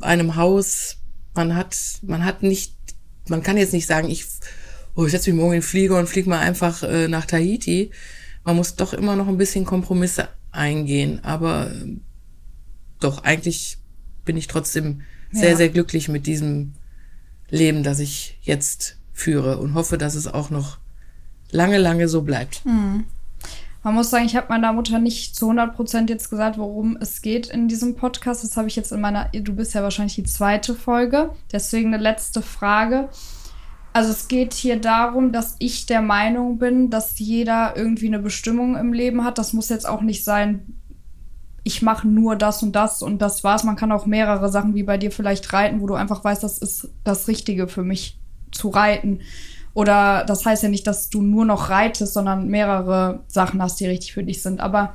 [0.00, 0.96] einem Haus,
[1.34, 2.74] man hat, man hat nicht,
[3.28, 4.24] man kann jetzt nicht sagen, ich,
[4.94, 7.90] oh, ich setze mich morgen in den Flieger und fliege mal einfach äh, nach Tahiti.
[8.44, 11.96] Man muss doch immer noch ein bisschen Kompromisse eingehen, aber äh,
[13.00, 13.78] doch, eigentlich
[14.24, 15.56] bin ich trotzdem sehr, Ja.
[15.56, 16.72] sehr glücklich mit diesem
[17.50, 20.78] Leben, das ich jetzt führe und hoffe, dass es auch noch
[21.50, 22.62] lange, lange so bleibt.
[23.82, 27.46] Man muss sagen, ich habe meiner Mutter nicht zu 100% jetzt gesagt, worum es geht
[27.46, 28.42] in diesem Podcast.
[28.42, 31.30] Das habe ich jetzt in meiner, du bist ja wahrscheinlich die zweite Folge.
[31.52, 33.08] Deswegen eine letzte Frage.
[33.92, 38.76] Also es geht hier darum, dass ich der Meinung bin, dass jeder irgendwie eine Bestimmung
[38.76, 39.38] im Leben hat.
[39.38, 40.78] Das muss jetzt auch nicht sein,
[41.68, 43.64] ich mache nur das und das und das war's.
[43.64, 46.58] Man kann auch mehrere Sachen wie bei dir vielleicht reiten, wo du einfach weißt, das
[46.58, 48.18] ist das Richtige für mich
[48.52, 49.20] zu reiten.
[49.78, 53.86] Oder das heißt ja nicht, dass du nur noch reitest, sondern mehrere Sachen hast, die
[53.86, 54.58] richtig für dich sind.
[54.58, 54.94] Aber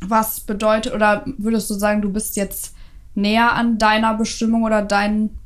[0.00, 2.76] was bedeutet, oder würdest du sagen, du bist jetzt
[3.16, 5.36] näher an deiner Bestimmung oder deinen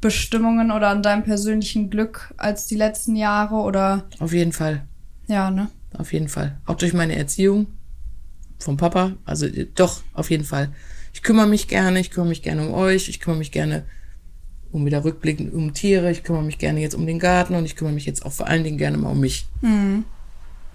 [0.00, 3.56] Bestimmungen oder an deinem persönlichen Glück als die letzten Jahre?
[3.56, 4.86] Oder Auf jeden Fall,
[5.26, 5.66] ja, ne?
[5.98, 6.56] auf jeden Fall.
[6.66, 7.66] Auch durch meine Erziehung
[8.60, 10.70] vom Papa, also doch, auf jeden Fall.
[11.14, 13.86] Ich kümmere mich gerne, ich kümmere mich gerne um euch, ich kümmere mich gerne
[14.72, 17.76] um wieder rückblickend um Tiere, ich kümmere mich gerne jetzt um den Garten und ich
[17.76, 19.46] kümmere mich jetzt auch vor allen Dingen gerne mal um mich.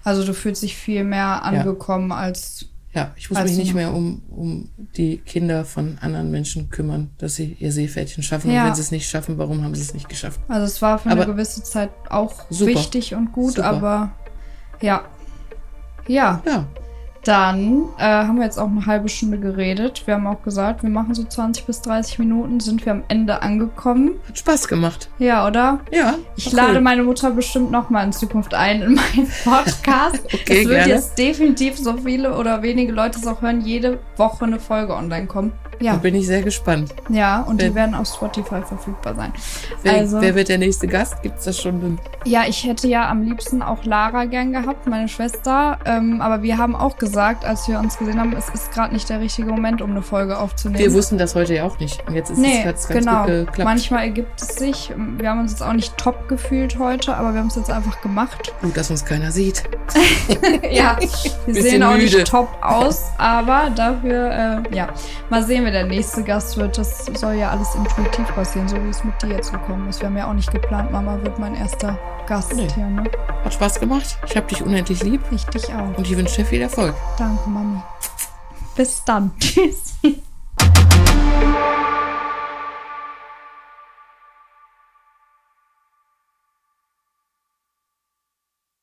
[0.02, 4.22] Also du fühlst dich viel mehr angekommen als Ja, ich muss mich nicht mehr um,
[4.30, 8.50] um die Kinder von anderen Menschen kümmern, dass sie ihr Seepferdchen schaffen.
[8.52, 8.62] Ja.
[8.62, 10.38] Und wenn sie es nicht schaffen, warum haben sie es nicht geschafft?
[10.48, 12.70] Also es war für eine Aber- gewisse Zeit auch Super.
[12.72, 13.68] wichtig und gut, Super.
[13.68, 14.12] aber
[14.80, 15.02] ja.
[16.06, 16.66] Ja, Ja,
[17.24, 20.02] dann äh, haben wir jetzt auch eine halbe Stunde geredet.
[20.06, 23.42] Wir haben auch gesagt, wir machen so 20 bis 30 Minuten, sind wir am Ende
[23.42, 24.12] angekommen.
[24.28, 25.08] hat Spaß gemacht.
[25.18, 25.80] Ja, oder?
[25.90, 26.14] Ja.
[26.36, 26.80] Ich war lade cool.
[26.82, 30.24] meine Mutter bestimmt noch mal in Zukunft ein in meinen Podcast.
[30.26, 30.92] Okay, es wird gerne.
[30.92, 35.26] jetzt definitiv so viele oder wenige Leute es auch hören, jede Woche eine Folge online
[35.26, 35.52] kommen.
[35.80, 36.94] Da Ja, bin ich sehr gespannt.
[37.08, 39.32] ja, und die Wer- werden auf Spotify verfügbar sein.
[39.82, 41.22] Wer, Also- wer wird der nächste Gast?
[41.22, 41.98] Gibt es das schon?
[42.24, 45.78] Ja, ich hätte ja am liebsten auch Lara gern gehabt, meine Schwester.
[45.84, 49.08] Ähm, aber wir haben auch gesagt, als wir uns gesehen haben, es ist gerade nicht
[49.08, 50.78] der richtige Moment, um eine Folge aufzunehmen.
[50.78, 52.06] Wir wussten das heute ja auch nicht.
[52.06, 53.20] Und jetzt ist nee, es ganz genau.
[53.22, 53.58] gut geklappt.
[53.64, 54.92] Manchmal ergibt es sich.
[55.18, 58.00] Wir haben uns jetzt auch nicht top gefühlt heute, aber wir haben es jetzt einfach
[58.00, 58.52] gemacht.
[58.62, 59.64] Gut, dass uns keiner sieht.
[60.70, 60.96] ja,
[61.46, 62.04] wir sehen auch müde.
[62.04, 64.88] nicht top aus, aber dafür, äh, ja,
[65.30, 66.78] mal sehen, wer der nächste Gast wird.
[66.78, 70.00] Das soll ja alles intuitiv passieren, so wie es mit dir jetzt gekommen ist.
[70.00, 72.68] Wir haben ja auch nicht geplant, Mama wird mein erster Gast nee.
[72.74, 72.86] hier.
[72.86, 73.04] Ne?
[73.44, 74.18] Hat Spaß gemacht.
[74.26, 75.20] Ich habe dich unendlich lieb.
[75.30, 75.96] Ich dich auch.
[75.96, 76.94] Und ich wünsche dir viel Erfolg.
[77.18, 77.80] Danke, Mami.
[78.76, 79.30] Bis dann.
[79.40, 79.94] Tschüss.